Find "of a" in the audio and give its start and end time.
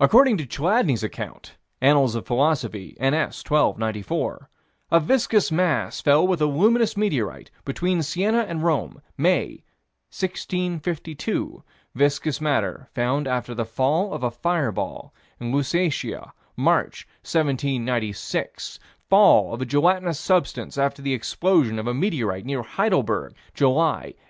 14.14-14.30, 19.52-19.66, 21.78-21.92